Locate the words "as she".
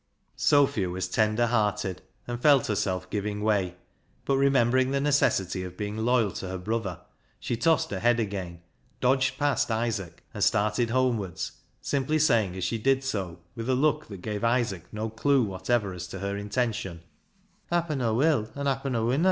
12.55-12.79